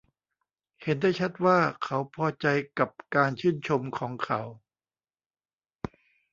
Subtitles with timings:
[0.81, 2.47] เห็นได้ชัดว่าเขาพอใจ
[2.79, 4.41] กับการชื่นชมของเขา